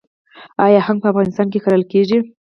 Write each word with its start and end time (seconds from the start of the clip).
آیا 0.65 0.79
هنګ 0.87 0.97
په 1.01 1.07
افغانستان 1.11 1.47
کې 1.51 1.59
کرل 1.65 1.83
کیږي؟ 1.91 2.17